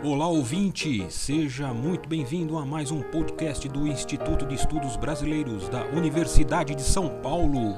[0.00, 5.84] Olá ouvinte, seja muito bem-vindo a mais um podcast do Instituto de Estudos Brasileiros da
[5.86, 7.76] Universidade de São Paulo.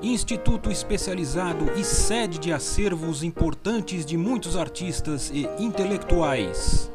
[0.00, 6.90] Instituto especializado e sede de acervos importantes de muitos artistas e intelectuais.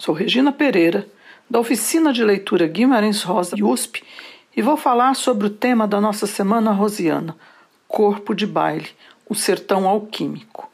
[0.00, 1.06] Sou Regina Pereira,
[1.48, 4.02] da Oficina de Leitura Guimarães Rosa, USP,
[4.56, 7.36] e vou falar sobre o tema da nossa semana rosiana,
[7.92, 8.88] Corpo de Baile
[9.28, 10.72] o Sertão Alquímico.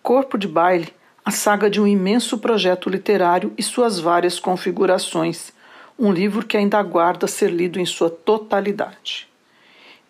[0.00, 5.52] Corpo de Baile, a saga de um imenso projeto literário e suas várias configurações,
[5.98, 9.26] um livro que ainda aguarda ser lido em sua totalidade.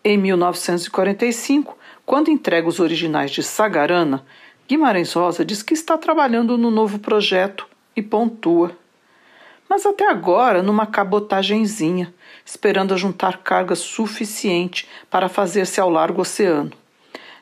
[0.05, 4.23] Em 1945, quando entrega os originais de Sagarana,
[4.69, 7.66] Guimarães Rosa diz que está trabalhando no novo projeto
[7.97, 8.77] e pontua.
[9.69, 16.73] Mas até agora numa cabotagenzinha, esperando juntar carga suficiente para fazer-se ao largo oceano.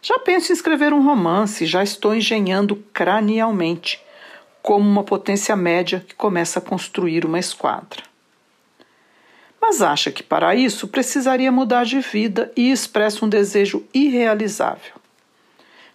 [0.01, 4.03] Já penso em escrever um romance, já estou engenhando cranialmente,
[4.63, 8.03] como uma potência média que começa a construir uma esquadra.
[9.61, 14.93] Mas acha que para isso precisaria mudar de vida e expressa um desejo irrealizável.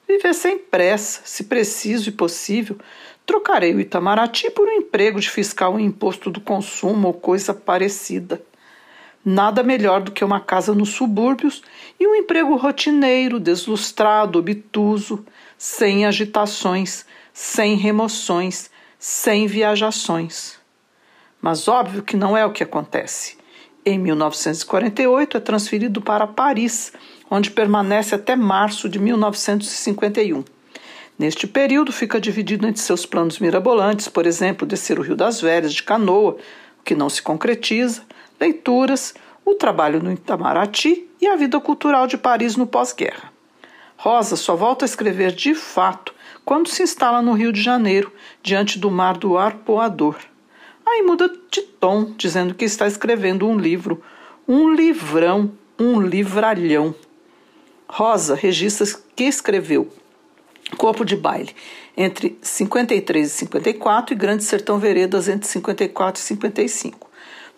[0.08, 2.80] Viver sem pressa, se preciso e possível,
[3.30, 8.42] trocarei o Itamaraty por um emprego de fiscal em imposto do consumo ou coisa parecida.
[9.24, 11.62] Nada melhor do que uma casa nos subúrbios
[12.00, 15.24] e um emprego rotineiro, deslustrado, obtuso,
[15.60, 20.58] sem agitações, sem remoções, sem viajações.
[21.40, 23.38] Mas óbvio que não é o que acontece.
[23.86, 26.94] Em 1948 é transferido para Paris,
[27.30, 30.44] onde permanece até março de 1951.
[31.20, 35.74] Neste período, fica dividido entre seus planos mirabolantes, por exemplo, descer o Rio das Velhas
[35.74, 36.38] de canoa,
[36.80, 38.04] o que não se concretiza,
[38.40, 43.34] leituras, o trabalho no Itamaraty e a vida cultural de Paris no pós-guerra.
[43.98, 48.80] Rosa só volta a escrever de fato quando se instala no Rio de Janeiro, diante
[48.80, 50.16] do mar do Arpoador.
[50.88, 54.02] Aí muda de tom, dizendo que está escrevendo um livro,
[54.48, 56.96] um livrão, um livralhão.
[57.90, 59.92] Rosa registra que escreveu
[60.78, 61.56] Corpo de Baile
[61.98, 67.10] entre 53 e 54 e Grande Sertão Veredas entre 54 e 55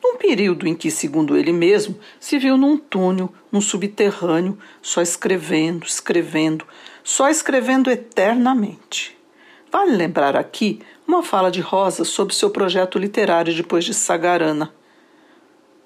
[0.03, 5.85] num período em que, segundo ele mesmo, se viu num túnel, num subterrâneo, só escrevendo,
[5.85, 6.65] escrevendo,
[7.03, 9.17] só escrevendo eternamente.
[9.71, 14.73] Vale lembrar aqui uma fala de Rosa sobre seu projeto literário depois de Sagarana.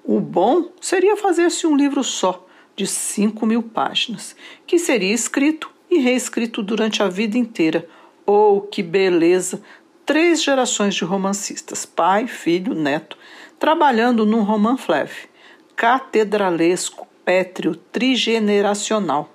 [0.02, 4.34] O bom seria fazer-se um livro só, de cinco mil páginas,
[4.66, 7.86] que seria escrito e reescrito durante a vida inteira.
[8.26, 9.62] Oh, que beleza!
[10.04, 13.18] Três gerações de romancistas, pai, filho, neto,
[13.58, 15.28] trabalhando num roman fleuve,
[15.74, 19.32] catedralesco, pétreo, trigeneracional.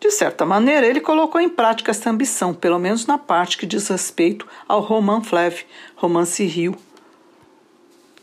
[0.00, 3.88] De certa maneira, ele colocou em prática esta ambição, pelo menos na parte que diz
[3.88, 5.66] respeito ao roman fleuve,
[5.96, 6.76] romance rio.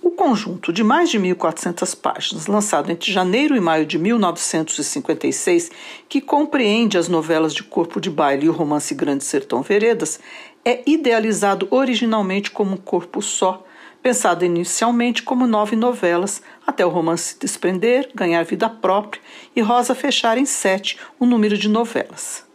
[0.05, 5.71] O conjunto de mais de 1.400 páginas, lançado entre janeiro e maio de 1956,
[6.07, 10.19] que compreende as novelas de Corpo de Baile e o romance Grande Sertão Veredas,
[10.63, 13.65] é idealizado originalmente como um corpo só,
[14.03, 19.19] pensado inicialmente como nove novelas, até o romance se desprender, ganhar vida própria
[19.55, 22.45] e Rosa fechar em sete o número de novelas.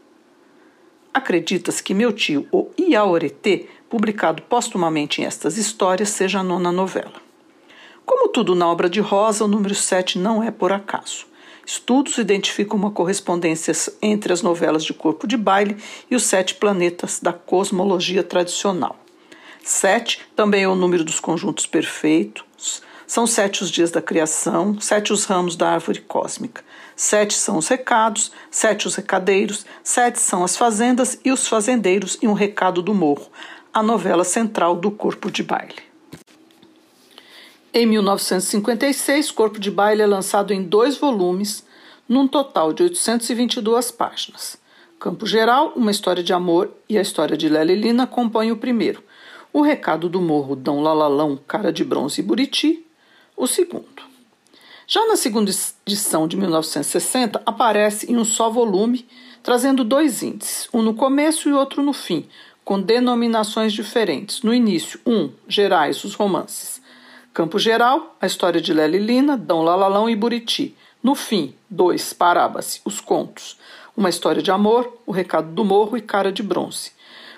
[1.12, 7.29] Acredita-se que Meu Tio, o Iaoretê, publicado postumamente em estas histórias, seja a nona novela.
[8.10, 11.26] Como tudo na obra de Rosa, o número 7 não é por acaso.
[11.64, 13.72] Estudos identificam uma correspondência
[14.02, 15.76] entre as novelas de Corpo de Baile
[16.10, 18.96] e os sete planetas da cosmologia tradicional.
[19.62, 22.82] Sete também é o número dos conjuntos perfeitos.
[23.06, 26.64] São sete os dias da criação, sete os ramos da árvore cósmica.
[26.96, 32.26] Sete são os recados, sete os recadeiros, sete são as fazendas e os fazendeiros e
[32.26, 33.30] um recado do morro,
[33.72, 35.89] a novela central do Corpo de Baile.
[37.72, 41.64] Em 1956, Corpo de Baile é lançado em dois volumes,
[42.08, 44.58] num total de 822 páginas.
[44.98, 48.56] Campo Geral, uma história de amor e a história de Lélia e Lina compõem o
[48.56, 49.04] primeiro.
[49.52, 52.84] O recado do morro Dão Lalalão, Cara de Bronze e Buriti,
[53.36, 54.02] o segundo.
[54.84, 55.52] Já na segunda
[55.86, 59.06] edição de 1960, aparece em um só volume,
[59.44, 62.26] trazendo dois índices, um no começo e outro no fim,
[62.64, 64.42] com denominações diferentes.
[64.42, 66.80] No início, um, gerais, os romances.
[67.32, 70.76] Campo Geral, a história de Lélia Lina, Dão Lalalão e Buriti.
[71.00, 73.56] No fim, dois, Parábase, os contos.
[73.96, 76.90] Uma história de amor, o recado do morro e cara de bronze.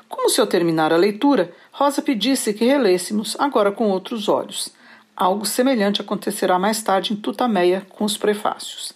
[0.08, 4.70] Como se eu terminar a leitura, Rosa pedisse que relêssemos, agora com outros olhos.
[5.14, 8.94] Algo semelhante acontecerá mais tarde em Tutameia com os prefácios.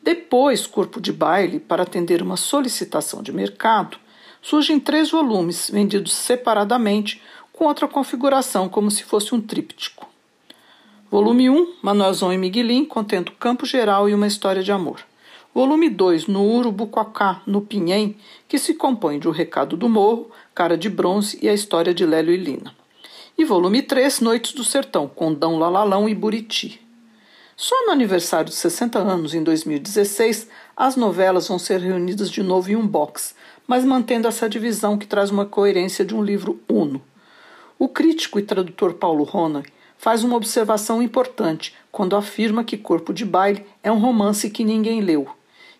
[0.00, 3.98] Depois, Corpo de Baile, para atender uma solicitação de mercado,
[4.40, 7.20] surge em três volumes, vendidos separadamente,
[7.52, 10.09] com outra configuração, como se fosse um tríptico.
[11.10, 15.00] Volume 1, Manuelzão e Miguelin, contendo Campo Geral e uma história de amor.
[15.52, 18.16] Volume 2, no Urubuquacá, no Pinhém,
[18.46, 22.06] que se compõe de O Recado do Morro, Cara de Bronze e a história de
[22.06, 22.72] Lélio e Lina.
[23.36, 26.80] E volume 3, Noites do Sertão, com Dão Lalalão e Buriti.
[27.56, 30.46] Só no aniversário de 60 anos, em 2016,
[30.76, 33.34] as novelas vão ser reunidas de novo em um box,
[33.66, 37.02] mas mantendo essa divisão que traz uma coerência de um livro uno.
[37.76, 39.64] O crítico e tradutor Paulo Ronan
[40.00, 45.02] faz uma observação importante quando afirma que Corpo de Baile é um romance que ninguém
[45.02, 45.28] leu.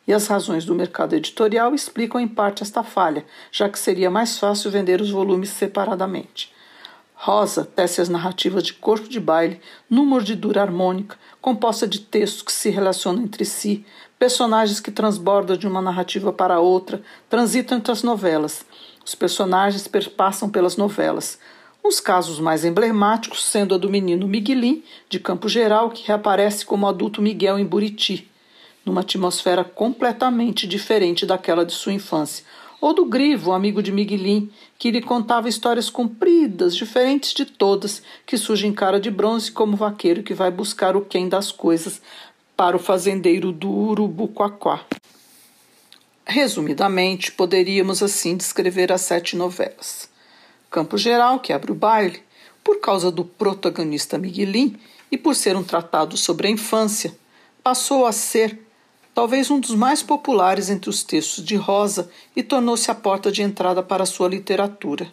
[0.07, 4.39] E as razões do mercado editorial explicam em parte esta falha, já que seria mais
[4.39, 6.53] fácil vender os volumes separadamente.
[7.15, 9.59] Rosa tece as narrativas de corpo de baile
[9.89, 13.87] numa mordidura harmônica, composta de textos que se relacionam entre si,
[14.19, 18.67] personagens que transbordam de uma narrativa para outra, transitam entre as novelas.
[19.03, 21.39] Os personagens perpassam pelas novelas.
[21.83, 26.87] Uns casos mais emblemáticos sendo a do menino Miguelim, de Campo Geral, que reaparece como
[26.87, 28.31] adulto Miguel em Buriti,
[28.85, 32.45] numa atmosfera completamente diferente daquela de sua infância,
[32.81, 38.37] ou do Grivo, amigo de Miguelim, que lhe contava histórias compridas, diferentes de todas, que
[38.37, 42.01] surge em cara de bronze como vaqueiro que vai buscar o quem das coisas
[42.57, 44.85] para o fazendeiro do Urubuquaquá.
[46.25, 50.09] Resumidamente, poderíamos assim descrever as sete novelas.
[50.71, 52.23] Campo Geral, que abre o baile,
[52.63, 54.79] por causa do protagonista Miguelim
[55.11, 57.17] e por ser um tratado sobre a infância,
[57.63, 58.59] passou a ser
[59.13, 63.43] talvez um dos mais populares entre os textos de Rosa e tornou-se a porta de
[63.43, 65.13] entrada para sua literatura.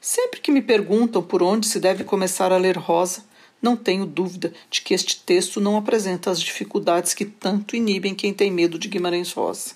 [0.00, 3.24] Sempre que me perguntam por onde se deve começar a ler Rosa,
[3.62, 8.34] não tenho dúvida de que este texto não apresenta as dificuldades que tanto inibem quem
[8.34, 9.72] tem medo de Guimarães Rosa.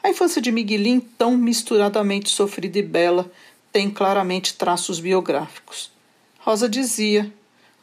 [0.00, 3.30] A infância de Miguelin, tão misturadamente sofrida e bela,
[3.72, 5.90] tem claramente traços biográficos.
[6.38, 7.32] Rosa dizia: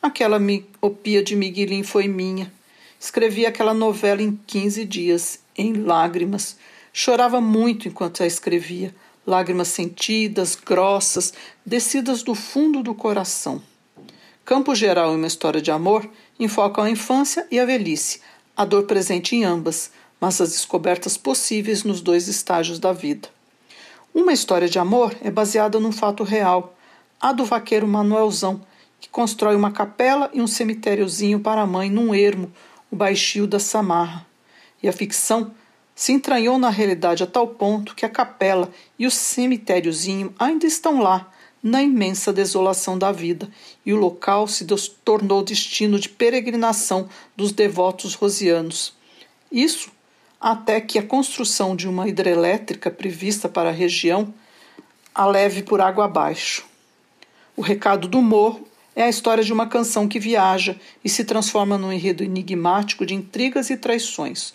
[0.02, 2.52] Aquela miopia de Miguelin foi minha.
[3.00, 6.58] Escrevi aquela novela em 15 dias, em lágrimas.
[6.92, 8.94] Chorava muito enquanto a escrevia,
[9.26, 11.34] lágrimas sentidas, grossas,
[11.66, 13.62] descidas do fundo do coração.
[14.44, 18.22] Campo Geral e uma história de amor enfocam a infância e a velhice,
[18.56, 23.30] a dor presente em ambas, mas as descobertas possíveis nos dois estágios da vida.
[24.20, 26.76] Uma história de amor é baseada num fato real,
[27.22, 28.60] a do vaqueiro Manuelzão,
[29.00, 32.52] que constrói uma capela e um cemitériozinho para a mãe num ermo,
[32.90, 34.26] o baixio da Samarra.
[34.82, 35.52] E a ficção
[35.94, 41.00] se entranhou na realidade a tal ponto que a capela e o cemitériozinho ainda estão
[41.00, 41.32] lá,
[41.62, 43.48] na imensa desolação da vida,
[43.86, 44.66] e o local se
[45.06, 48.96] tornou destino de peregrinação dos devotos rosianos.
[49.52, 49.92] Isso
[50.40, 54.34] até que a construção de uma hidrelétrica prevista para a região
[55.14, 56.64] a leve por água abaixo.
[57.56, 61.78] O recado do morro é a história de uma canção que viaja e se transforma
[61.78, 64.54] num enredo enigmático de intrigas e traições.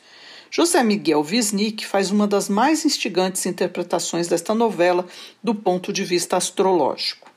[0.50, 5.06] José Miguel Wisnik faz uma das mais instigantes interpretações desta novela
[5.43, 7.31] do ponto de vista astrológico.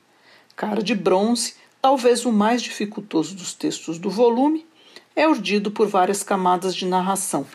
[0.54, 4.66] Cara de Bronze, talvez o mais dificultoso dos textos do volume,
[5.16, 7.46] é urdido por várias camadas de narração,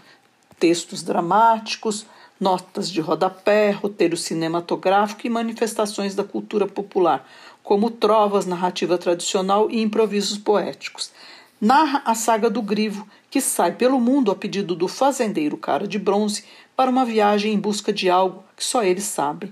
[0.62, 2.06] textos dramáticos,
[2.40, 7.28] notas de rodapé, roteiro cinematográfico e manifestações da cultura popular,
[7.64, 11.12] como trovas, narrativa tradicional e improvisos poéticos.
[11.60, 15.98] Narra a saga do Grivo, que sai pelo mundo a pedido do fazendeiro Cara de
[15.98, 16.44] Bronze
[16.76, 19.52] para uma viagem em busca de algo que só eles sabem.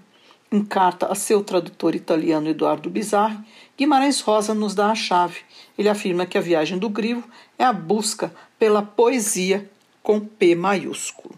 [0.52, 3.40] Em carta a seu tradutor italiano Eduardo Bizarri,
[3.76, 5.40] Guimarães Rosa nos dá a chave.
[5.76, 9.70] Ele afirma que a viagem do Grivo é a busca pela poesia
[10.10, 11.36] com P maiúsculo.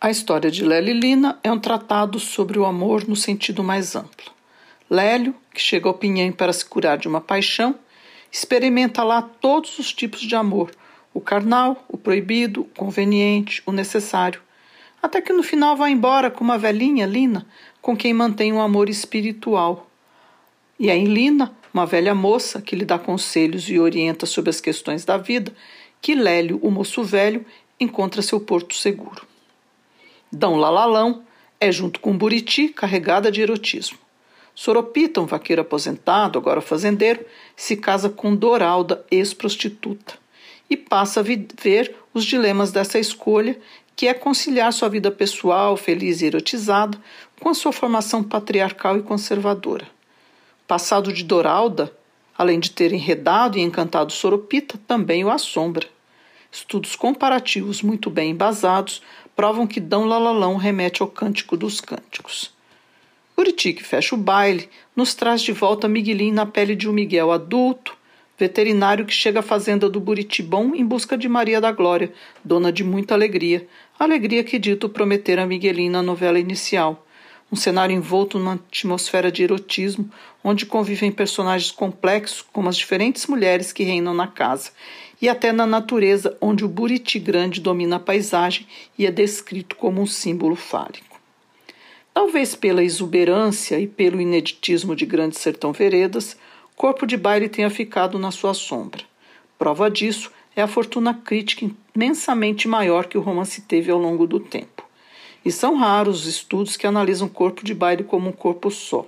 [0.00, 4.30] A história de Lely Lina é um tratado sobre o amor no sentido mais amplo.
[4.88, 7.74] Lélio, que chega ao Pinhém para se curar de uma paixão,
[8.30, 10.70] experimenta lá todos os tipos de amor:
[11.12, 14.40] o carnal, o proibido, o conveniente, o necessário.
[15.02, 17.44] Até que no final vai embora com uma velhinha, Lina,
[17.80, 19.90] com quem mantém um amor espiritual.
[20.78, 24.60] E é em Lina, uma velha moça que lhe dá conselhos e orienta sobre as
[24.60, 25.52] questões da vida,
[26.02, 27.46] que Lélio, o moço velho,
[27.78, 29.24] encontra seu porto seguro.
[30.30, 31.22] Dão Lalalão
[31.60, 33.96] é, junto com Buriti, carregada de erotismo.
[34.52, 37.24] Soropita, um vaqueiro aposentado, agora fazendeiro,
[37.56, 40.14] se casa com Doralda, ex-prostituta,
[40.68, 43.56] e passa a viver os dilemas dessa escolha,
[43.94, 46.98] que é conciliar sua vida pessoal, feliz e erotizada,
[47.38, 49.86] com a sua formação patriarcal e conservadora.
[50.66, 51.96] Passado de Doralda,
[52.36, 55.91] além de ter enredado e encantado Soropita, também o assombra.
[56.52, 59.00] Estudos comparativos muito bem embasados
[59.34, 62.52] provam que Dão Lalalão remete ao Cântico dos Cânticos.
[63.34, 67.32] Buriti, que fecha o baile, nos traz de volta Miguelim na pele de um Miguel
[67.32, 67.96] adulto,
[68.38, 72.12] veterinário que chega à fazenda do Buritibom em busca de Maria da Glória,
[72.44, 73.66] dona de muita alegria,
[73.98, 77.06] alegria que dito prometer a Miguelim na novela inicial.
[77.52, 80.10] Um cenário envolto numa atmosfera de erotismo,
[80.42, 84.70] onde convivem personagens complexos, como as diferentes mulheres que reinam na casa,
[85.20, 88.66] e até na natureza, onde o buriti grande domina a paisagem
[88.98, 91.20] e é descrito como um símbolo fálico.
[92.14, 96.38] Talvez pela exuberância e pelo ineditismo de Grande Sertão Veredas,
[96.74, 99.04] Corpo de Baile tenha ficado na sua sombra.
[99.58, 104.40] Prova disso é a fortuna crítica imensamente maior que o romance teve ao longo do
[104.40, 104.81] tempo.
[105.44, 109.06] E são raros os estudos que analisam Corpo de Baile como um corpo só.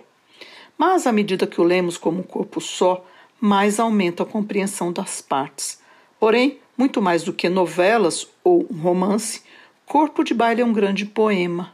[0.76, 3.04] Mas à medida que o lemos como um corpo só,
[3.40, 5.80] mais aumenta a compreensão das partes.
[6.18, 9.42] Porém, muito mais do que novelas ou um romance,
[9.86, 11.72] Corpo de Baile é um grande poema,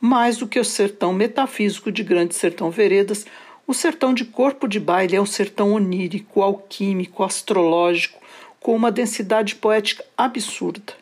[0.00, 3.26] mais do que o sertão metafísico de Grande Sertão Veredas,
[3.66, 8.20] o sertão de corpo de baile é um sertão onírico, alquímico, astrológico,
[8.58, 10.94] com uma densidade poética absurda.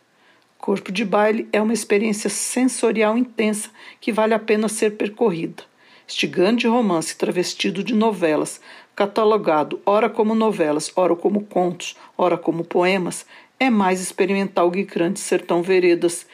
[0.69, 5.63] Corpo de baile é uma experiência sensorial intensa que vale a pena ser percorrida.
[6.07, 8.61] Este grande romance travestido de novelas,
[8.95, 13.25] catalogado ora como novelas, ora como contos, ora como poemas,
[13.59, 16.27] é mais experimental que Grande Sertão Veredas.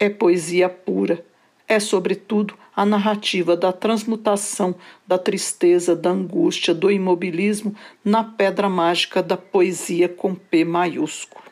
[0.00, 1.22] É poesia pura,
[1.68, 4.74] é, sobretudo, a narrativa da transmutação
[5.06, 11.51] da tristeza, da angústia, do imobilismo na pedra mágica da poesia com P maiúsculo.